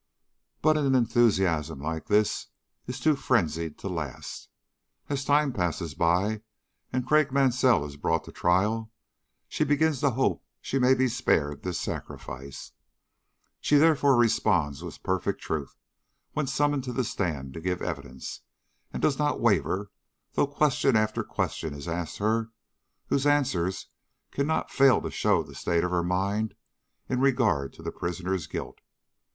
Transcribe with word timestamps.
"But 0.63 0.77
an 0.77 0.95
enthusiasm 0.95 1.79
like 1.79 2.07
this 2.07 2.47
is 2.87 2.99
too 2.99 3.15
frenzied 3.15 3.77
to 3.77 3.87
last. 3.87 4.49
As 5.09 5.23
time 5.23 5.53
passes 5.53 5.93
by 5.93 6.41
and 6.91 7.05
Craik 7.05 7.31
Mansell 7.31 7.85
is 7.85 7.97
brought 7.97 8.23
to 8.23 8.31
trial, 8.31 8.91
she 9.47 9.63
begins 9.63 9.99
to 9.99 10.09
hope 10.09 10.43
she 10.59 10.79
may 10.79 10.95
be 10.95 11.07
spared 11.07 11.61
this 11.61 11.79
sacrifice. 11.79 12.71
She 13.59 13.75
therefore 13.77 14.17
responds 14.17 14.83
with 14.83 15.03
perfect 15.03 15.39
truth 15.39 15.75
when 16.33 16.47
summoned 16.47 16.83
to 16.85 16.93
the 16.93 17.03
stand 17.03 17.53
to 17.53 17.61
give 17.61 17.83
evidence, 17.83 18.41
and 18.91 19.03
does 19.03 19.19
not 19.19 19.39
waver, 19.39 19.91
though 20.33 20.47
question 20.47 20.95
after 20.95 21.23
question 21.23 21.75
is 21.75 21.87
asked 21.87 22.17
her, 22.17 22.49
whose 23.09 23.27
answers 23.27 23.89
cannot 24.31 24.71
fail 24.71 24.99
to 24.99 25.11
show 25.11 25.43
the 25.43 25.53
state 25.53 25.83
of 25.83 25.91
her 25.91 26.01
mind 26.03 26.55
in 27.07 27.19
regard 27.19 27.71
to 27.73 27.83
the 27.83 27.91
prisoner's 27.91 28.47
guilt. 28.47 28.79